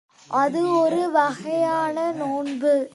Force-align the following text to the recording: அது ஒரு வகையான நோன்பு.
அது 0.29 0.71
ஒரு 0.73 1.11
வகையான 1.11 2.11
நோன்பு. 2.11 2.73